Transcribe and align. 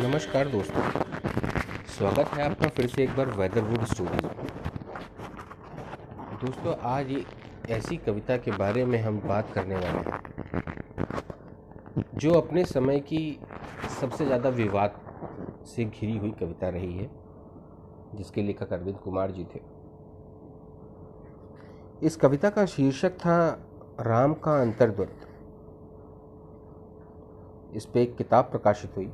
नमस्कार 0.00 0.48
दोस्तों। 0.48 0.82
स्वागत 1.88 2.28
है 2.28 2.42
आपका 2.42 2.68
फिर 2.68 2.86
से 2.86 3.02
एक 3.02 3.10
बार 3.16 3.30
वेदरवुड 3.30 3.84
स्टोरीज 3.86 4.22
में 4.24 4.46
दोस्तों, 6.40 6.74
आज 6.82 7.12
ऐसी 7.70 7.96
कविता 7.96 8.36
के 8.36 8.50
बारे 8.52 8.84
में 8.84 8.98
हम 9.02 9.18
बात 9.20 9.52
करने 9.54 9.74
वाले 9.74 9.88
हैं, 9.88 10.20
जो 12.14 12.32
अपने 12.32 12.64
समय 12.64 13.00
की 13.02 13.38
सबसे 14.00 14.26
ज़्यादा 14.26 14.48
विवाद 14.50 15.00
से 15.66 15.84
घिरी 15.84 16.16
हुई 16.18 16.30
कविता 16.40 16.68
रही 16.68 16.96
है, 16.96 17.10
जिसके 18.14 18.42
लेखक 18.42 18.72
अरविंद 18.72 18.98
कुमार 18.98 19.30
जी 19.30 19.44
थे। 19.54 19.60
इस 22.06 22.16
कविता 22.16 22.50
का 22.50 22.66
शीर्षक 22.68 23.18
था 23.18 23.38
राम 24.02 24.34
का 24.34 24.60
अंतर्द्वंद 24.60 25.26
इस 27.76 27.84
पे 27.86 28.02
एक 28.02 28.16
किताब 28.16 28.44
प्रकाशित 28.44 28.96
हुई। 28.96 29.10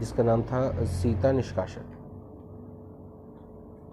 जिसका 0.00 0.22
नाम 0.22 0.42
था 0.42 0.84
सीता 0.86 1.30
निष्काशन 1.32 1.96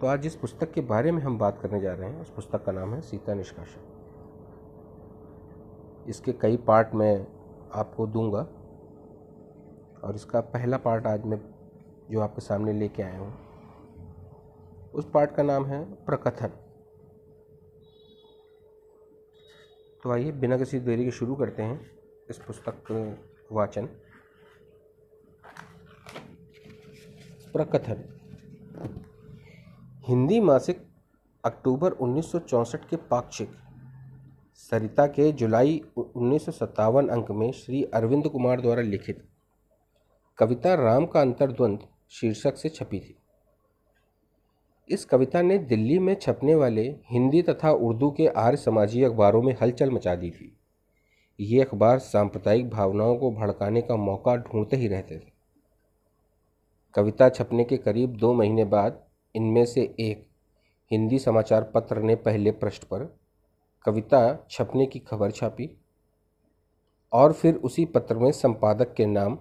तो 0.02 0.08
आज 0.08 0.22
जिस 0.22 0.36
पुस्तक 0.36 0.72
के 0.74 0.82
बारे 0.84 1.12
में 1.12 1.22
हम 1.24 1.38
बात 1.38 1.60
करने 1.62 1.80
जा 1.82 1.94
रहे 1.94 2.10
हैं, 2.10 2.22
उस 2.22 2.30
पुस्तक 2.30 2.64
का 2.66 2.72
नाम 2.72 2.94
है 2.94 3.00
सीता 3.02 3.34
निष्काशन 3.34 3.82
इसके 6.10 6.34
कई 6.34 6.58
पार्ट 6.68 6.94
मैं 6.96 7.28
आपको 7.74 8.08
दूँगा, 8.08 8.42
और 10.04 10.16
इसका 10.16 10.42
पहला 10.48 10.78
पार्ट 10.78 11.08
आज 11.08 11.26
मैं 11.26 11.40
जो 12.12 12.20
आपके 12.22 12.42
सामने 12.42 12.74
लेके 12.74 13.04
आया 13.04 13.20
हूँ, 13.20 13.34
उस 14.94 15.10
पार्ट 15.14 15.36
का 15.36 15.44
नाम 15.44 15.66
है 15.66 15.84
प्रकथन। 16.06 16.52
तो 20.04 20.12
आइए, 20.12 20.32
बिना 20.34 20.58
किसी 20.58 20.80
देरी 20.82 21.06
के 21.06 21.12
शुरू 21.12 21.36
करते 21.36 21.64
हैं 21.64 21.80
इस 22.30 22.38
पुस्तक 22.38 22.92
वाचन। 23.52 23.90
प्रकथन। 27.54 28.04
हिंदी 30.08 30.40
मासिक 30.40 30.88
अक्टूबर 31.46 31.92
1964 31.92 32.86
के 32.90 32.96
पाक्षिक। 32.96 33.50
सरिता 34.54 35.08
के 35.08 35.32
जुलाई 35.32 35.82
उन्नीस 35.98 36.46
सौ 36.46 36.52
सत्तावन 36.52 37.08
अंक 37.08 37.32
में 37.32 37.52
श्री 37.52 37.84
अरविंद 37.84 38.28
कुमार 38.28 38.62
द्वारा 38.62 38.82
लिखित। 38.82 39.28
कविता 40.38 40.74
राम 40.76 41.06
का 41.06 41.22
अंतर्द्वंद 41.22 41.80
शीर्षक 42.10 42.58
से 42.58 42.70
छपी 42.70 43.00
थी। 43.00 43.18
इस 44.90 45.06
कविता 45.06 45.42
ने 45.42 45.58
दिल्ली 45.58 46.00
में 46.00 46.16
छपने 46.16 46.56
वाले 46.56 46.96
हिंदी 47.06 47.42
तथा 47.42 47.72
उर्दू 47.72 48.12
के 48.12 48.28
आर्य 48.28 48.58
समाजी 48.58 49.04
अखबारों 49.04 49.42
में 49.42 49.56
हलचल 49.62 49.92
मचा 49.92 50.16
दी 50.16 50.32
थी। 50.32 50.58
ये 51.40 51.62
अखबार 51.62 52.00
सांप्रदायिक 52.00 52.70
भावनाओं 52.70 53.18
को 53.18 53.32
भड़काने 53.32 53.82
का 53.82 53.96
मौका 53.96 54.36
ढूंढते 54.36 54.78
ही 54.78 54.88
रहते 54.88 55.20
थे। 55.20 55.37
कविता 56.98 57.30
छपने 57.30 57.64
के 57.64 57.78
करीब 57.78 58.16
दो 58.16 58.34
महीने 58.34 58.64
बाद 58.66 59.06
इनमें 59.36 59.66
से 59.66 59.82
एक 60.00 60.26
हिंदी 60.92 61.20
समाचार 61.20 61.64
पत्र 61.64 62.02
ने 62.02 62.16
पहले 62.16 62.52
पृष्ठ 62.52 62.84
पर 62.84 63.20
कविता 63.86 64.48
छपने 64.52 64.86
की 64.86 65.00
खबर 65.00 65.32
छापी 65.32 65.70
और 67.14 67.34
फिर 67.34 67.56
उसी 67.56 67.86
पत्र 67.86 68.16
में 68.16 68.32
संपादक 68.32 68.94
के 68.94 69.06
नाम 69.06 69.38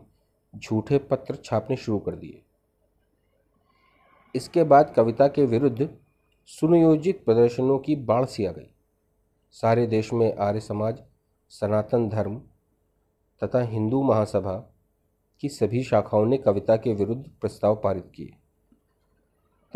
झूठे 0.56 0.98
पत्र 0.98 1.36
छापने 1.44 1.76
शुरू 1.76 1.98
कर 1.98 2.16
दिए। 2.16 2.42
इसके 4.34 4.64
बाद 4.64 4.92
कविता 4.96 5.28
के 5.28 5.46
विरुद्ध 5.46 5.88
सुनियोजित 6.46 7.24
प्रदर्शनों 7.24 7.78
की 7.78 7.96
बाढ़ 7.96 8.24
सी 8.24 8.46
आ 8.46 8.52
गई। 8.52 8.70
सारे 9.50 9.86
देश 9.86 10.12
में 10.12 10.36
आर्य 10.36 10.60
समाज, 10.60 11.02
सनातन 11.48 12.08
धर्म 12.08 12.42
तथा 13.42 13.62
हिंदू 13.62 14.02
महासभा 14.02 14.75
की 15.40 15.48
सभी 15.48 15.82
शाखाओं 15.82 16.26
ने 16.26 16.36
कविता 16.36 16.76
के 16.76 16.94
विरुद्ध 16.94 17.24
प्रस्ताव 17.40 17.80
पारित 17.84 18.12
किए 18.14 18.36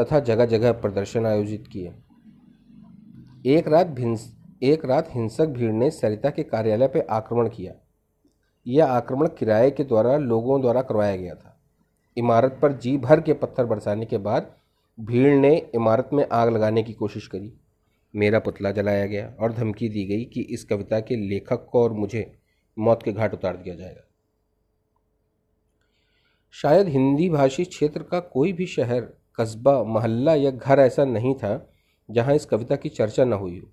तथा 0.00 0.20
जगह 0.20 0.46
जगह 0.46 0.72
प्रदर्शन 0.72 1.26
आयोजित 1.26 1.66
किए। 1.66 1.94
एक 3.46 3.68
रात 3.68 3.86
भिंस, 3.86 4.36
एक 4.62 4.84
रात 4.84 5.08
हिंसक 5.14 5.46
भीड़ 5.46 5.72
ने 5.72 5.90
सरिता 5.90 6.30
के 6.30 6.42
कार्यालय 6.42 6.88
पर 6.88 7.06
आक्रमण 7.10 7.48
किया। 7.48 7.72
यह 8.66 8.86
आक्रमण 8.86 9.28
किराए 9.28 9.70
के 9.70 9.84
द्वारा 9.84 10.16
लोगों 10.16 10.60
द्वारा 10.60 10.82
करवाया 10.82 11.16
गया 11.16 11.34
था। 11.34 11.60
इमारत 12.16 12.58
पर 12.62 12.72
जी 12.72 12.96
भर 12.96 13.20
के 13.20 13.32
पत्थर 13.32 13.66
बरसाने 13.66 14.06
के 14.06 14.18
बाद 14.18 14.54
भीड़ 15.00 15.34
ने 15.34 15.56
इमारत 15.74 16.10
में 16.12 16.26
आग 16.32 16.48
लगाने 16.48 16.82
की 16.82 16.92
कोशिश 16.92 17.26
करी। 17.26 17.52
मेरा 18.14 18.38
पुतला 18.38 18.70
जलाया 18.70 19.06
गया 19.06 19.34
और 19.40 19.52
धमकी 19.52 19.88
दी 19.88 20.04
गई 20.04 20.24
कि 20.24 20.40
इस 20.40 20.64
कविता 20.64 21.00
के 21.00 21.16
लेखक 21.16 21.66
को 21.72 21.82
और 21.82 21.92
मुझे 21.92 22.38
मौत 22.78 23.02
के 23.02 23.12
घाट 23.12 23.34
उतार 23.34 23.56
दिया 23.56 23.74
जाएगा। 23.74 24.09
शायद 26.54 26.88
हिंदी 26.88 27.28
भाषी 27.28 27.64
क्षेत्र 27.64 28.02
का 28.02 28.20
कोई 28.20 28.52
भी 28.52 28.66
शहर, 28.66 29.00
कस्बा, 29.36 29.82
मोहल्ला 29.82 30.34
या 30.34 30.50
घर 30.50 30.78
ऐसा 30.78 31.04
नहीं 31.04 31.34
था, 31.34 31.66
जहाँ 32.10 32.34
इस 32.34 32.46
कविता 32.46 32.76
की 32.76 32.88
चर्चा 32.88 33.24
न 33.24 33.32
हुई 33.32 33.58
हो। 33.58 33.68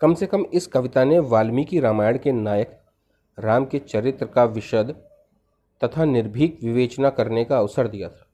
कम 0.00 0.14
से 0.14 0.26
कम 0.26 0.44
इस 0.54 0.66
कविता 0.66 1.04
ने 1.04 1.18
वाल्मीकि 1.18 1.80
रामायण 1.80 2.18
के 2.18 2.32
नायक, 2.32 2.78
राम 3.38 3.64
के 3.64 3.78
चरित्र 3.78 4.26
का 4.26 4.44
विशद 4.44 4.94
तथा 5.84 6.04
निर्भीक 6.04 6.58
विवेचना 6.62 7.10
करने 7.10 7.44
का 7.44 7.58
अवसर 7.58 7.88
दिया 7.88 8.08
था। 8.08 8.26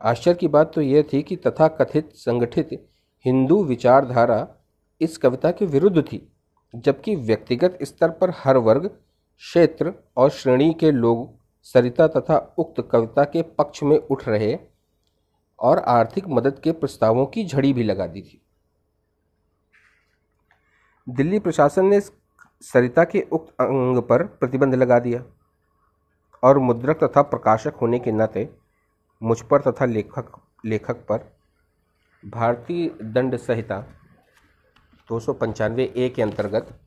आश्चर्य 0.00 0.34
की 0.34 0.48
बात 0.48 0.72
तो 0.74 0.80
यह 0.80 1.04
थी 1.12 1.22
कि 1.22 1.36
तथा 1.36 1.68
कथित 1.68 2.10
संगठित 2.14 2.68
हिंदू 3.24 3.64
विचारधारा 3.64 4.46
इस 5.00 5.18
कविता 5.18 5.50
के 5.50 5.66
विरुद्ध 5.66 6.02
थी, 6.02 6.32
जबकि 6.74 7.16
व्यक्तिगत 7.16 7.78
स्तर 7.82 8.10
पर 8.10 8.32
हर 8.36 8.56
वर्ग 8.56 8.90
क्षेत्र 9.42 9.92
और 10.16 10.30
श्रेणी 10.30 10.72
के 10.80 10.90
लोग 10.90 11.28
सरिता 11.66 12.06
तथा 12.08 12.36
उक्त 12.58 12.80
कविता 12.92 13.24
के 13.24 13.42
पक्ष 13.58 13.82
में 13.82 13.96
उठ 13.98 14.26
रहे 14.28 14.56
और 15.58 15.78
आर्थिक 15.88 16.28
मदद 16.28 16.60
के 16.64 16.72
प्रस्तावों 16.72 17.26
की 17.26 17.44
झड़ी 17.46 17.72
भी 17.72 17.82
लगा 17.82 18.06
दी 18.06 18.22
थी। 18.22 18.40
दिल्ली 21.06 21.38
प्रशासन 21.38 21.86
ने 21.86 22.00
सरिता 22.00 23.04
के 23.04 23.20
उक्त 23.32 23.54
अंग 23.60 24.02
पर 24.02 24.22
प्रतिबंध 24.40 24.74
लगा 24.74 24.98
दिया 24.98 25.22
और 26.42 26.58
मुद्रक 26.58 27.04
तथा 27.04 27.22
प्रकाशक 27.22 27.76
होने 27.80 27.98
के 27.98 28.12
नाते 28.12 28.48
मुझ 29.22 29.40
पर 29.50 29.60
तथा 29.60 29.84
लेखक 29.84 30.40
लेखक 30.66 31.04
पर 31.08 31.30
भारतीय 32.24 32.88
दंड 33.04 33.36
संहिता 33.36 33.80
दो 35.08 35.20
सौ 35.20 35.32
पंचानवे 35.32 35.92
ए 35.96 36.08
के 36.16 36.22
अंतर्गत 36.22 36.78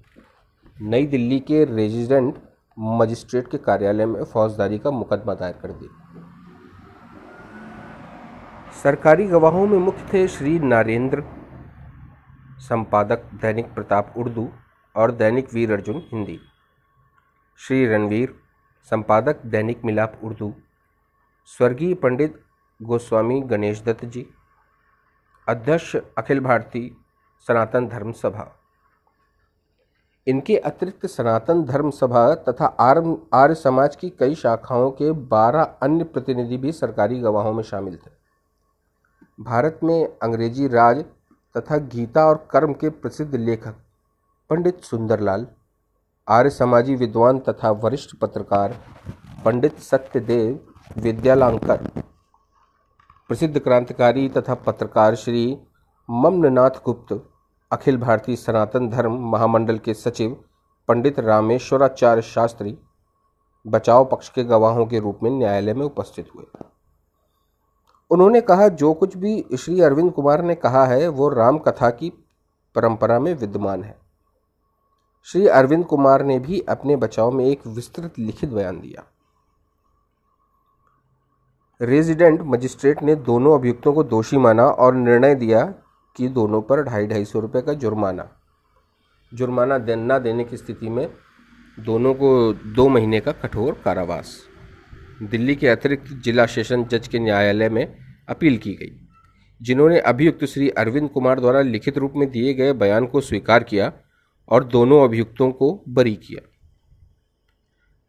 नई 0.82 1.06
दिल्ली 1.06 1.40
के 1.40 1.66
रेजिडेंट 1.66 2.36
मजिस्ट्रेट 2.80 3.48
के 3.48 3.58
कार्यालय 3.58 4.06
में 4.06 4.24
फौजदारी 4.24 4.80
का 4.80 4.92
मुकदमा 4.92 5.34
दायर 5.34 5.54
कर 5.54 5.72
दिया। 5.72 5.90
सरकारी 8.84 9.26
गवाहों 9.28 9.68
में 9.68 9.78
मुख्य 9.78 10.08
थे 10.14 10.28
श्री 10.28 10.60
नरेंद्र, 10.60 11.24
संपादक 12.60 13.24
दैनिक 13.34 13.74
प्रताप 13.74 14.14
उर्दू 14.18 14.50
और 14.96 15.12
दैनिक 15.12 15.54
वीर 15.54 15.72
अर्जुन 15.74 15.98
हिंदी। 15.98 16.40
श्री 17.58 17.86
रणवीर, 17.86 18.36
संपादक 18.84 19.46
दैनिक 19.46 19.86
मिलाप 19.86 20.20
उर्दू। 20.24 20.54
स्वर्गीय 21.46 21.94
पंडित 21.94 22.42
गोस्वामी 22.82 23.42
गणेश 23.42 23.82
दत्त 23.82 24.06
जी। 24.06 24.30
अध्यक्ष 25.48 25.96
अखिल 25.96 26.40
भारतीय 26.40 26.90
सनातन 27.48 27.88
धर्म 27.88 28.12
सभा। 28.12 28.59
इनके 30.30 30.58
अतिरिक्त 30.60 31.06
सनातन 31.06 31.64
धर्म 31.66 31.90
सभा 31.92 32.24
तथा 32.48 32.66
आर्य 33.34 33.56
समाज 33.56 33.96
की 33.96 34.10
कई 34.10 34.36
शाखाओं 34.36 34.90
के 34.92 35.12
बारह 35.30 35.62
अन्य 35.84 36.04
प्रतिनिधि 36.06 36.58
भी 36.58 36.72
सरकारी 36.72 37.20
गवाहों 37.20 37.54
में 37.54 37.64
शामिल 37.64 37.96
थे। 37.96 38.12
भारत 39.40 39.80
में 39.84 40.18
अंग्रेज़ी 40.24 40.68
राज 40.68 41.04
तथा 41.56 41.78
गीता 41.88 42.26
और 42.26 42.48
कर्म 42.52 42.74
के 42.74 42.90
प्रसिद्ध 42.92 43.36
लेखक 43.36 43.76
पंडित 44.50 44.84
सुंदरलाल, 44.84 45.48
आर्य 46.28 46.50
समाजी 46.50 46.96
विद्वान 46.96 47.40
तथा 47.40 47.72
वरिष्ठ 47.84 48.16
पत्रकार 48.16 48.76
पंडित 49.46 49.80
सत्यदेव 49.82 50.60
विद्यालांकर, 50.98 51.90
प्रसिद्ध 53.30 53.60
क्रांतिकारी 53.60 54.28
तथा 54.30 54.54
पत्रकार 54.62 55.16
श्री 55.16 55.58
ममननाथ 56.10 56.84
गुप्त 56.86 57.14
अखिल 57.72 57.98
भारतीय 57.98 58.36
सनातन 58.36 58.90
धर्म 58.90 59.14
महामंडल 59.32 59.78
के 59.78 59.94
सचिव 59.94 60.44
पंडित 60.88 61.20
रामेश्वराचार्य 61.20 62.22
शास्त्री 62.22 62.78
बचाव 63.68 64.06
पक्ष 64.06 64.30
के 64.30 64.44
गवाहों 64.44 64.86
के 64.86 65.00
रूप 65.00 65.20
में 65.24 65.32
न्यायालय 65.32 65.74
में 65.74 65.86
उपस्थित 65.86 66.30
हुए। 66.36 66.46
उन्होंने 68.12 68.42
कहा, 68.42 68.68
जो 68.68 68.94
कुछ 68.94 69.18
भी 69.18 69.46
श्री 69.60 69.82
अरविंद 69.82 70.12
कुमार 70.12 70.42
ने 70.42 70.56
कहा 70.56 70.86
है, 70.86 71.08
वो 71.08 71.30
राम 71.30 71.58
कथा 71.58 71.90
की 71.90 72.10
परंपरा 72.76 73.20
में 73.20 73.34
विद्यमान 73.34 73.84
है। 73.84 74.00
श्री 75.24 75.48
अरविंद 75.48 75.86
कुमार 75.86 76.24
ने 76.24 76.40
भी 76.40 76.62
अपने 76.62 76.96
बचाव 76.96 77.32
में 77.32 77.46
एक 77.46 77.68
विस्तृत 77.68 78.14
लिखित 78.20 78.50
बयान 78.50 78.80
दिया। 78.80 79.04
रेजिडेंट 81.82 82.42
मजिस्ट्रेट 82.42 83.04
ने 83.04 83.16
दोनों 83.16 83.60
अभियुक्तों 83.60 83.94
को 83.94 84.04
दोषी 84.04 84.38
माना 84.38 84.66
और 84.66 84.96
निर्णय 84.96 85.36
दिया 85.36 85.74
कि 86.20 86.28
दोनों 86.30 86.62
पर 86.62 86.84
ढाई 86.84 87.08
ढाई 87.08 87.26
सौ 87.26 87.40
रुपये 87.40 87.62
का 87.62 87.74
जुर्माना। 87.74 88.30
जुर्माना 89.32 89.78
दे 89.78 89.96
न 89.96 90.18
देने 90.20 90.44
की 90.44 90.58
स्थिति 90.58 90.90
में 90.90 91.08
दोनों 91.78 92.14
को 92.14 92.32
दो 92.54 92.88
महीने 92.90 93.20
का 93.20 93.32
कठोर 93.34 93.82
कारावास। 93.86 94.36
दिल्ली 95.22 95.56
के 95.56 95.68
अतिरिक्त 95.68 96.12
जिला 96.24 96.46
सेशन 96.46 96.84
जज 96.84 97.08
के 97.08 97.20
न्यायालय 97.20 97.70
में 97.70 97.86
अपील 98.30 98.58
की 98.58 98.74
गई, 98.74 98.92
जिन्होंने 99.62 100.00
अभियुक्त 100.00 100.46
श्री 100.46 100.70
अरविंद 100.70 101.10
कुमार 101.10 101.40
द्वारा 101.40 101.62
लिखित 101.62 101.98
रूप 101.98 102.14
में 102.16 102.30
दिए 102.32 102.54
गए 102.54 102.74
बयान 102.74 103.06
को 103.06 103.22
स्वीकार 103.22 103.64
किया 103.64 103.92
और 104.52 104.64
दोनों 104.64 105.04
अभियुक्तों 105.04 105.52
को 105.52 105.74
बरी 105.90 106.16
किया। 106.18 106.48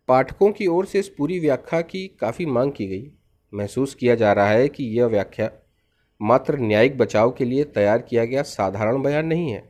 पाठकों 0.09 0.51
की 0.53 0.67
ओर 0.67 0.87
से 0.87 0.99
इस 0.99 1.09
पूरी 1.09 1.39
व्याख्या 1.39 1.81
की 1.81 2.07
काफ़ी 2.21 2.47
मांग 2.47 2.73
की 2.73 2.87
गई। 2.87 3.11
महसूस 3.53 3.95
किया 3.95 4.15
जा 4.15 4.33
रहा 4.33 4.49
है 4.49 4.69
कि 4.69 4.85
यह 4.99 5.07
व्याख्या 5.07 5.51
मात्र 6.21 6.59
न्यायिक 6.59 6.97
बचाव 6.99 7.31
के 7.31 7.45
लिए 7.45 7.65
तैयार 7.65 8.03
किया 8.03 8.25
गया 8.25 8.43
साधारण 8.43 9.03
बयान 9.03 9.27
नहीं 9.27 9.51
है। 9.53 9.63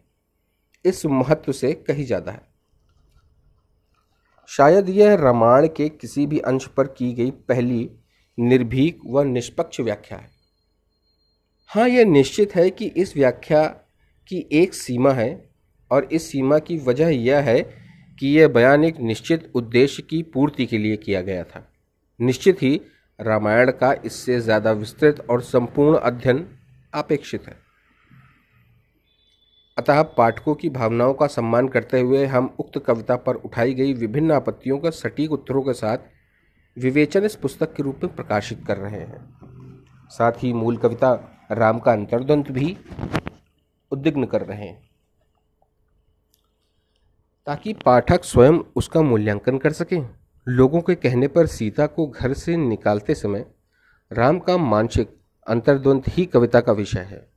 इस 0.85 1.05
महत्व 1.07 1.53
से 1.53 1.73
कही 1.73 2.05
ज़्यादा 2.05 2.33
है। 2.33 2.43
शायद 4.51 4.89
यह 4.89 5.15
रामायण 5.15 5.67
के 5.67 5.89
किसी 5.89 6.27
भी 6.27 6.39
अंश 6.41 6.67
पर 6.67 6.87
की 6.89 7.13
गई 7.13 7.31
पहली 7.49 7.91
निर्भीक 8.39 9.01
व 9.07 9.23
निष्पक्ष 9.23 9.81
व्याख्या 9.81 10.19
है। 10.19 10.29
हाँ 11.71 11.89
यह 11.89 12.05
निश्चित 12.05 12.55
है 12.57 12.69
कि 12.71 12.87
इस 12.87 13.17
व्याख्या 13.17 13.63
की 14.29 14.47
एक 14.53 14.75
सीमा 14.75 15.13
है 15.13 15.31
और 15.91 16.09
इस 16.13 16.31
सीमा 16.31 16.59
की 16.59 16.77
वजह 16.79 17.09
यह 17.09 17.41
है 17.41 17.61
कि 18.19 18.29
यह 18.29 18.49
बयान 18.49 18.85
एक 18.85 18.99
निश्चित 19.01 19.51
उद्देश्य 19.55 20.03
की 20.03 20.23
पूर्ति 20.23 20.67
के 20.67 20.79
लिए 20.79 20.97
किया 20.97 21.21
गया 21.21 21.45
था। 21.45 21.67
निश्चित 22.21 22.63
ही 22.63 22.81
रामायण 23.21 23.71
का 23.71 23.93
इससे 24.05 24.41
ज़्यादा 24.41 24.73
विस्तृत 24.73 25.25
और 25.31 25.41
संपूर्ण 25.43 25.99
अध्ययन 25.99 26.47
अपेक्षित 26.95 27.47
है। 27.49 27.57
अतः 29.77 30.03
पाठकों 30.17 30.55
की 30.55 30.69
भावनाओं 30.71 31.15
का 31.15 31.27
सम्मान 31.27 31.69
करते 31.69 32.01
हुए 32.01 32.25
हम 32.27 32.55
उक्त 32.61 32.79
कविता 32.79 33.17
पर 33.17 33.35
उठाई 33.37 33.75
गई 33.75 33.93
विभिन्न 33.95 34.33
आपत्तियों 34.33 34.79
का 34.79 34.91
सटीक 34.91 35.33
उत्तरों 35.33 35.63
के 35.63 35.73
साथ 35.73 35.99
विवेचन 36.77 37.25
इस 37.25 37.35
पुस्तक 37.37 37.75
के 37.75 37.83
रूप 37.83 38.01
में 38.05 38.15
प्रकाशित 38.17 38.65
कर 38.67 38.77
रहे 38.77 39.01
हैं। 39.01 39.21
साथ 40.11 40.33
ही 40.33 40.53
मूल 40.53 40.77
कविता 40.77 41.13
राम 41.53 41.79
का 41.79 41.93
अंतर्द्वंत 41.93 42.51
भी 42.51 42.77
उद्विग्न 43.93 44.25
कर 44.25 44.43
रहे 44.43 44.67
हैं। 44.67 44.79
ताकि 47.47 47.73
पाठक 47.75 48.25
स्वयं 48.25 48.59
उसका 48.77 49.03
मूल्यांकन 49.03 49.59
कर 49.59 49.73
सकें। 49.73 50.01
लोगों 50.49 50.81
के 50.81 50.95
कहने 50.95 51.29
पर 51.29 51.47
सीता 51.47 51.87
को 51.87 52.07
घर 52.07 52.33
से 52.33 52.57
निकालते 52.57 53.15
समय 53.15 53.47
राम 54.13 54.39
का 54.39 54.57
मानसिक 54.57 55.11
अंतर्द्वंद 55.47 56.03
ही 56.09 56.27
कविता 56.27 56.61
का 56.61 56.73
विषय 56.73 57.01
है। 57.01 57.29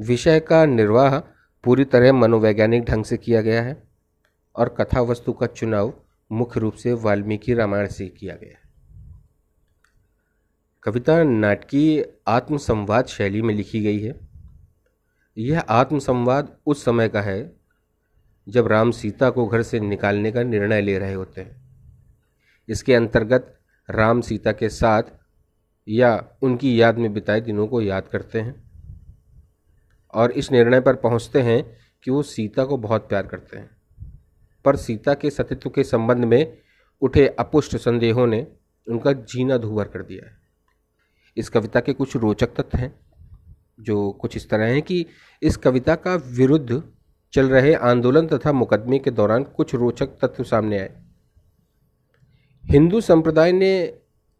विषय 0.00 0.40
का 0.40 0.66
निर्वाह 0.66 1.18
पूरी 1.64 1.84
तरह 1.84 2.12
मनोवैज्ञानिक 2.12 2.84
ढंग 2.84 3.04
से 3.04 3.16
किया 3.16 3.40
गया 3.40 3.62
है 3.62 3.82
और 4.56 4.68
कथा 4.80 5.00
वस्तु 5.00 5.32
का 5.32 5.46
चुनाव 5.46 5.94
मुख्य 6.32 6.60
रूप 6.60 6.74
से 6.74 6.92
वाल्मीकि 6.92 7.54
रामायण 7.54 7.86
से 7.86 8.08
किया 8.08 8.36
गया 8.36 8.50
है। 8.50 8.70
कविता 10.82 11.22
नाटकीय 11.22 12.12
आत्मसंवाद 12.28 13.06
शैली 13.06 13.42
में 13.42 13.54
लिखी 13.54 13.80
गई 13.80 14.00
है। 14.00 14.20
यह 15.38 15.60
आत्मसंवाद 15.60 16.56
उस 16.66 16.84
समय 16.84 17.08
का 17.08 17.20
है 17.20 17.56
जब 18.48 18.66
राम 18.66 18.90
सीता 18.90 19.30
को 19.30 19.46
घर 19.46 19.62
से 19.62 19.80
निकालने 19.80 20.32
का 20.32 20.42
निर्णय 20.42 20.80
ले 20.80 20.98
रहे 20.98 21.14
होते 21.14 21.40
हैं। 21.40 21.65
इसके 22.68 22.94
अंतर्गत 22.94 23.58
राम 23.90 24.20
सीता 24.20 24.52
के 24.52 24.68
साथ 24.68 25.02
या 25.88 26.28
उनकी 26.42 26.80
याद 26.80 26.98
में 26.98 27.12
बिताए 27.12 27.40
दिनों 27.40 27.66
को 27.66 27.82
याद 27.82 28.08
करते 28.12 28.40
हैं 28.40 28.70
और 30.14 30.30
इस 30.30 30.52
निर्णय 30.52 30.80
पर 30.80 30.94
पहुँचते 30.94 31.42
हैं 31.42 31.76
कि 32.02 32.10
वो 32.10 32.22
सीता 32.22 32.64
को 32.64 32.76
बहुत 32.76 33.08
प्यार 33.08 33.26
करते 33.26 33.58
हैं। 33.58 33.70
पर 34.64 34.76
सीता 34.76 35.14
के 35.14 35.30
सतित्व 35.30 35.70
के 35.70 35.84
संबंध 35.84 36.24
में 36.24 36.58
उठे 37.00 37.28
अपुष्ट 37.28 37.76
संदेहों 37.76 38.26
ने 38.26 38.46
उनका 38.88 39.12
जीना 39.12 39.58
धूवर 39.58 39.84
कर 39.84 40.02
दिया 40.02 40.26
है। 40.26 40.36
इस 41.36 41.48
कविता 41.48 41.80
के 41.80 41.92
कुछ 41.92 42.16
रोचक 42.16 42.46
तत्व 42.46 42.78
हैं, 42.78 43.00
जो 43.80 44.10
कुछ 44.10 44.36
इस 44.36 44.50
तरह 44.50 44.64
हैं 44.64 44.82
कि 44.82 45.06
इस 45.42 45.56
कविता 45.56 45.94
का 45.94 46.14
विरुद्ध 46.14 46.82
चल 47.32 47.48
रहे 47.48 47.74
आंदोलन 47.74 48.26
तथा 48.26 48.52
मुकदमे 48.52 48.98
के 48.98 49.10
दौरान 49.10 49.44
कुछ 49.44 49.74
रोचक 49.74 50.06
तत्व 50.06 50.44
सामने 50.44 50.78
आए। 50.78 51.05
हिंदू 52.70 53.00
संप्रदाय 53.00 53.52
ने, 53.52 53.92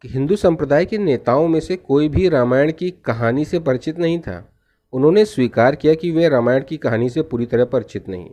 हिंदू 0.05 0.35
संप्रदाय 0.35 0.85
के 0.85 0.97
नेताओं 0.97 1.47
में 1.47 1.59
से 1.59 1.75
कोई 1.75 2.09
भी 2.09 2.29
रामायण 2.29 2.71
की 2.71 2.89
कहानी 2.91 3.45
से 3.45 3.59
परिचित 3.59 3.99
नहीं 3.99 4.19
था। 4.19 4.53
उन्होंने 4.93 5.25
स्वीकार 5.25 5.75
किया 5.75 5.93
कि 5.93 6.11
वे 6.11 6.29
रामायण 6.29 6.63
की 6.63 6.77
कहानी 6.77 7.09
से 7.09 7.21
पूरी 7.21 7.45
तरह 7.45 7.65
परिचित 7.65 8.09
नहीं। 8.09 8.29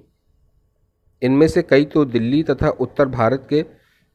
इनमें 1.23 1.49
से 1.49 1.62
कई 1.62 1.85
तो 1.85 2.05
दिल्ली 2.05 2.43
तथा 2.43 2.69
उत्तर 2.69 3.08
भारत 3.08 3.46
के 3.50 3.62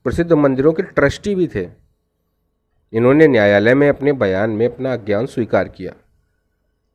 प्रसिद्ध 0.04 0.34
मंदिरों 0.34 0.74
के 0.74 0.84
ट्रस्टी 0.84 1.36
भी 1.36 1.48
थे। 1.48 1.68
इन्होंने 2.94 3.28
न्यायालय 3.28 3.74
में 3.74 3.90
अपने 3.90 4.14
बयान 4.14 4.50
में 4.50 4.66
अपना 4.68 4.94
अज्ञान 4.94 5.25
स्वीकार 5.25 5.68
किया। 5.68 5.94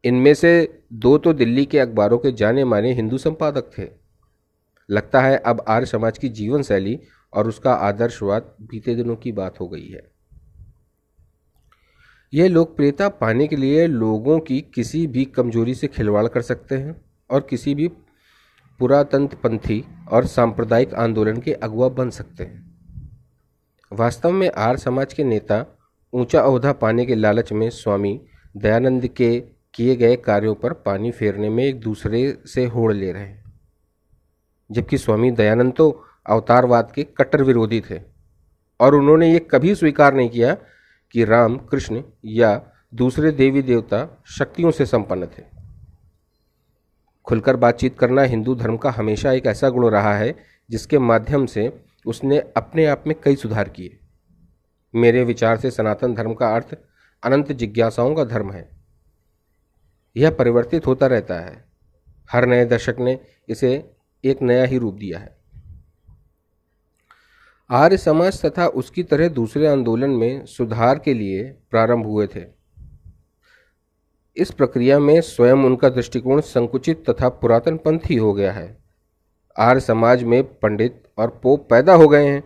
इनमें 0.05 0.35
से 0.35 0.83
दो 0.93 1.19
तो 1.19 1.33
दिल्ली 1.33 1.65
के 1.65 1.79
अखबारों 1.79 2.19
के 2.19 2.33
जाने 2.33 2.65
माने 2.65 2.93
हिंदू 2.93 3.19
संपादक 3.19 3.71
थे। 3.79 3.89
लगता 4.91 5.21
है 5.21 5.37
अब 5.37 5.65
आर्य 5.69 5.87
समाज 5.87 6.19
की 6.19 6.29
जीवन 6.29 6.63
शैली 6.63 7.01
और 7.35 7.49
उसका 7.49 7.73
आदर्शवाद 7.75 8.55
बीते 8.63 8.95
दिनों 8.95 9.17
की 9.17 9.33
बात 9.33 9.61
हो 9.61 9.69
गई 9.69 9.89
है। 9.89 10.03
यह 12.33 12.49
लोकप्रियता 12.49 13.09
पाने 13.09 13.47
के 13.47 13.57
लिए 13.57 13.87
लोगों 13.87 14.39
की 14.41 14.61
किसी 14.75 15.07
भी 15.07 15.25
कमज़ोरी 15.25 15.75
से 15.75 15.87
खिलवाड़ 15.87 16.27
कर 16.29 16.43
सकते 16.43 16.75
हैं 16.75 16.97
और 17.31 17.47
किसी 17.51 17.75
भी 17.75 17.89
पुरातंत्र 18.81 19.37
पंथी 19.37 19.85
और 20.11 20.27
सांप्रदायिक 20.27 20.95
आंदोलन 20.95 21.41
के 21.41 21.53
अगुआ 21.53 21.89
बन 21.89 22.11
सकते 22.11 22.45
हैं। 22.45 22.63
वास्तव 23.93 24.33
में 24.33 24.51
आर 24.51 24.77
समाज 24.77 25.13
के 25.13 25.25
नेता 25.25 25.65
ऊँचा 26.13 26.41
अहदा 26.41 26.73
पाने 26.73 27.05
के 27.07 27.15
लालच 27.15 27.53
में 27.53 27.69
स्वामी 27.71 28.21
दयानंद 28.57 29.07
के 29.07 29.39
किए 29.75 29.95
गए 29.97 30.17
कार्यों 30.17 30.55
पर 30.55 30.73
पानी 30.83 31.11
फेरने 31.11 31.49
में 31.51 31.65
एक 31.65 31.81
दूसरे 31.81 32.39
से 32.47 32.65
होड़ 32.67 32.93
ले 32.93 33.13
रहे 33.13 33.23
हैं, 33.23 33.45
जबकि 34.71 34.99
स्वामी 34.99 35.31
दयानंद 35.31 35.73
तो 35.73 35.91
अवतारवाद 36.27 36.93
के 36.95 37.03
कट्टर 37.03 37.43
विरोधी 37.43 37.81
थे। 37.81 38.01
और 38.81 38.95
उन्होंने 38.95 39.33
ये 39.33 39.39
कभी 39.39 39.75
स्वीकार 39.75 40.15
नहीं 40.15 40.31
किया 40.31 40.57
कि 41.11 41.25
राम, 41.25 41.57
कृष्ण 41.57 42.03
या 42.25 42.67
दूसरे 42.95 43.31
देवी 43.31 43.63
देवता 43.63 44.23
शक्तियों 44.27 44.71
से 44.71 44.87
संपन्न 44.87 45.27
थे। 45.27 45.43
खुलकर 47.25 47.57
बातचीत 47.57 47.99
करना 47.99 48.23
हिंदू 48.23 48.55
धर्म 48.55 48.77
का 48.77 48.91
हमेशा 48.91 49.33
एक 49.33 49.47
ऐसा 49.47 49.69
गुण 49.69 49.91
रहा 49.91 50.15
है, 50.15 50.37
जिसके 50.71 50.99
माध्यम 50.99 51.47
से 51.47 51.85
उसने 52.07 52.39
अपने 52.39 52.87
आप 52.87 53.05
में 53.07 53.17
कई 53.23 53.37
सुधार 53.37 53.69
किए। 53.69 53.99
मेरे 54.95 55.25
विचार 55.25 55.57
से 55.57 55.71
सनातन 55.71 56.15
धर्म 56.15 56.35
का 56.35 56.55
अर्थ 56.55 56.77
अनंत 57.23 57.53
जिज्ञासाओं 57.53 58.15
का 58.15 58.25
धर्म 58.25 58.53
है। 58.53 58.69
यह 60.17 60.31
परिवर्तित 60.31 60.87
होता 60.87 61.07
रहता 61.07 61.35
है। 61.35 61.65
हर 62.33 62.47
नए 62.47 62.65
दशक 62.65 62.97
ने 63.01 63.21
इसे 63.49 63.91
एक 64.25 64.43
नया 64.43 64.65
ही 64.65 64.79
रूप 64.79 64.95
दिया 64.95 65.19
है। 65.19 65.44
आर्य 67.71 67.97
समाज 67.97 68.45
तथा 68.45 68.67
उसकी 68.67 69.03
तरह 69.03 69.29
दूसरे 69.29 69.67
आंदोलन 69.67 70.11
में 70.11 70.47
सुधार 70.47 70.99
के 70.99 71.15
लिए 71.15 71.43
प्रारंभ 71.71 72.07
हुए 72.07 72.27
थे। 72.27 72.41
इस 74.37 74.51
प्रक्रिया 74.51 74.99
में 74.99 75.21
स्वयं 75.21 75.57
उनका 75.57 75.89
दृष्टिकोण 75.89 76.41
संकुचित 76.41 77.11
तथा 77.11 77.29
पुरातन 77.29 77.77
पंथी 77.77 78.17
हो 78.17 78.33
गया 78.33 78.53
है। 78.53 78.77
आर्य 79.59 79.81
समाज 79.81 80.23
में 80.23 80.43
पंडित 80.45 81.03
और 81.19 81.41
पोप 81.43 81.67
पैदा 81.71 81.95
हो 81.95 82.09
गए 82.09 82.27
हैं, 82.27 82.43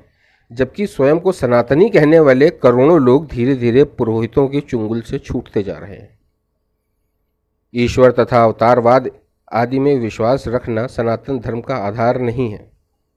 जबकि 0.50 0.86
स्वयं 0.86 1.20
को 1.20 1.32
सनातनी 1.32 1.88
कहने 1.90 2.18
वाले 2.18 2.50
करोड़ों 2.50 3.00
लोग 3.00 3.26
धीरे 3.26 3.54
धीरे 3.54 3.84
पुरोहितों 3.84 4.48
की 4.48 4.60
चुंगल 4.60 5.00
से 5.00 5.18
छूटते 5.18 5.62
जा 5.62 5.78
रहे 5.78 5.96
हैं। 5.96 6.18
ईश्वर 7.74 8.12
तथा 8.12 8.44
अवतारवाद 8.44 9.10
आदि 9.52 9.78
में 9.78 9.98
विश्वास 9.98 10.44
रखना 10.48 10.86
सनातन 10.86 11.38
धर्म 11.38 11.60
का 11.60 11.76
आधार 11.76 12.20
नहीं 12.20 12.50
है। 12.50 12.70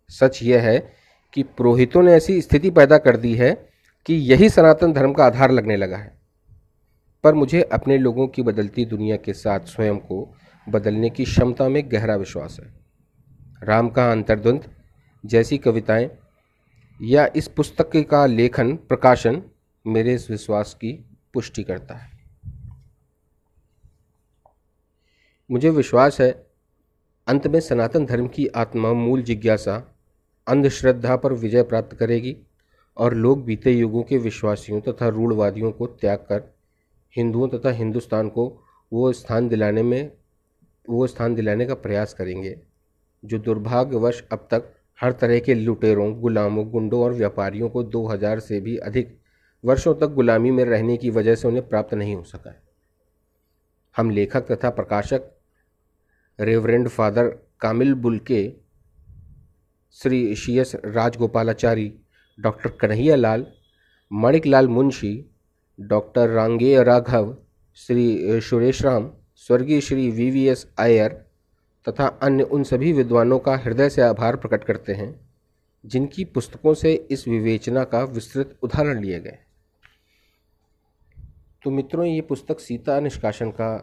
सच 0.09 0.43
यह 0.43 0.61
है 0.61 1.00
कि 1.33 1.43
पुरोहितों 1.43 2.03
ने 2.03 2.13
ऐसी 2.13 2.41
स्थिति 2.41 2.69
पैदा 2.69 2.97
कर 2.97 3.17
दी 3.17 3.35
है 3.35 3.69
कि 4.05 4.13
यही 4.13 4.49
सनातन 4.49 4.93
धर्म 4.93 5.13
का 5.13 5.25
आधार 5.25 5.51
लगने 5.51 5.77
लगा 5.77 5.97
है। 5.97 6.21
पर 7.23 7.33
मुझे 7.33 7.61
अपने 7.61 7.97
लोगों 7.97 8.27
की 8.27 8.41
बदलती 8.41 8.85
दुनिया 8.85 9.17
के 9.17 9.33
साथ 9.33 9.59
स्वयं 9.59 9.97
को 9.97 10.35
बदलने 10.69 11.09
की 11.09 11.23
क्षमता 11.23 11.69
में 11.69 11.91
गहरा 11.91 12.15
विश्वास 12.15 12.59
है। 12.63 12.73
राम 13.63 13.89
का 13.89 14.11
अंतर्द्वंद, 14.11 14.71
जैसी 15.25 15.57
कविताएँ, 15.57 16.09
या 17.01 17.29
इस 17.35 17.47
पुस्तक 17.47 17.91
का 17.95 18.25
लेखन, 18.25 18.75
प्रकाशन 18.75 19.43
मेरे 19.87 20.13
इस 20.13 20.31
विश्वास 20.31 20.73
की 20.73 21.05
पुष्टि 21.33 21.63
करता 21.63 21.95
है। 21.95 22.11
मुझे 25.51 25.69
विश्वास 25.69 26.21
है, 26.21 26.47
अंत 27.27 27.47
में 27.47 27.59
सनातन 27.59 28.05
धर्म 28.05 28.27
की 28.27 28.47
आत्मा 28.47 28.93
मूल 28.93 29.21
जिज्ञासा 29.21 29.90
अंधश्रद्धा 30.47 31.15
पर 31.15 31.33
विजय 31.33 31.63
प्राप्त 31.63 31.97
करेगी 31.97 32.37
और 32.97 33.13
लोग 33.13 33.45
बीते 33.45 33.71
युगों 33.71 34.03
के 34.03 34.17
विश्वासियों 34.17 34.81
तथा 34.81 35.07
रूढ़वादियों 35.07 35.71
को 35.71 35.87
त्याग 35.87 36.17
कर 36.17 36.55
हिंदुओं 37.17 37.47
तथा 37.49 37.71
हिंदुस्तान 37.71 38.29
को 38.29 38.63
वो 38.93 39.11
स्थान 39.13 39.47
दिलाने 39.47 39.83
में, 39.83 40.11
वो 40.89 41.07
स्थान 41.07 41.35
दिलाने 41.35 41.65
का 41.65 41.73
प्रयास 41.73 42.13
करेंगे, 42.13 42.61
जो 43.25 43.37
दुर्भाग्यवश 43.37 44.23
अब 44.31 44.47
तक 44.51 44.73
हर 45.01 45.11
तरह 45.11 45.39
के 45.39 45.53
लुटेरों, 45.53 46.21
गुलामों, 46.21 46.71
गुंडों 46.71 47.03
और 47.03 47.13
व्यापारियों 47.13 47.69
को 47.69 47.83
2000 47.83 48.39
से 48.39 48.59
भी 48.59 48.77
अधिक 48.77 49.19
वर्षों 49.65 49.95
तक 49.95 50.07
गुलामी 50.07 50.51
में 50.51 50.65
रहने 50.65 50.97
की 50.97 51.09
वजह 51.09 51.35
से 51.35 51.47
उन्हें 51.47 51.67
प्राप्त 51.67 51.93
नहीं 51.93 52.15
हो 52.15 52.23
सका 52.23 52.49
है। 52.49 52.63
हम 53.97 54.09
लेखक 54.09 54.41
तथा 54.41 54.69
प्रकाशक 54.69 55.31
Reverend 56.39 56.87
Father 56.87 57.27
Camille 57.59 57.93
Bulcke 57.93 58.53
Shri 59.93 60.35
she 60.35 60.57
S 60.59 60.71
Rajagopalachari 60.75 61.93
doctor 62.39 62.69
Kanhaiya 62.71 63.15
Lal 63.15 63.45
Manik 64.11 64.45
Lal 64.45 64.67
Munshi, 64.67 65.25
doctor 65.79 66.29
Rangeya 66.29 66.83
Raghav, 66.83 67.35
Shri 67.75 68.41
Suresh 68.41 68.81
Ram 68.81 69.11
स्वर्गीय 69.35 69.81
Shri 69.81 70.09
V 70.11 70.29
V 70.31 70.47
S 70.47 70.65
Aiyar 70.79 71.13
तथा 71.85 72.07
अन्य 72.21 72.43
उन 72.43 72.63
सभी 72.63 72.93
विद्वानों 72.93 73.39
का 73.39 73.55
हृदय 73.55 73.89
से 73.89 74.01
आभार 74.01 74.35
प्रकट 74.35 74.63
करते 74.63 74.93
हैं, 74.93 75.29
जिनकी 75.85 76.25
पुस्तकों 76.25 76.73
से 76.73 76.93
इस 77.11 77.27
विवेचना 77.27 77.83
का 77.83 78.03
विस्तृत 78.03 78.57
उदाहरण 78.63 79.01
लिए 79.01 79.19
गए। 79.19 79.37
तो 81.63 81.71
मित्रों, 81.71 82.05
ये 82.05 82.21
पुस्तक 82.21 82.59
सीता 82.59 82.99
निष्कासन 82.99 83.51
का 83.51 83.75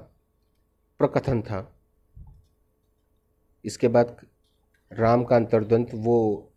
प्रकथन 0.99 1.43
था। 1.43 1.75
इसके 3.65 3.89
बाद 3.89 4.17
राम 4.93 5.25
का 5.25 5.37
अंतर्द्वंत 5.37 5.91
वो 5.95 6.51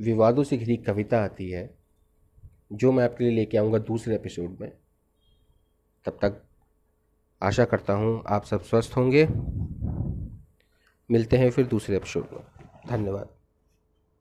विवादों 0.00 0.44
से 0.44 0.56
घिरी 0.56 0.76
कविता 0.76 1.24
आती 1.24 1.50
है, 1.50 1.74
जो 2.72 2.92
मैं 2.92 3.04
आपके 3.04 3.24
लिए 3.24 3.32
लेके 3.32 3.58
आऊँगा 3.58 3.78
दूसरे 3.78 4.14
एपिसोड 4.14 4.56
में। 4.60 4.72
तब 6.04 6.12
तक 6.12 6.42
आशा 7.42 7.64
करता 7.64 7.92
हूँ 7.92 8.24
आप 8.28 8.44
सब 8.44 8.62
स्वस्थ 8.62 8.96
होंगे। 8.96 9.28
मिलते 11.10 11.36
हैं 11.36 11.50
फिर 11.50 11.66
दूसरे 11.66 11.96
एपिसोड 11.96 12.28
में। 12.32 12.42
धन्यवाद। 12.88 13.39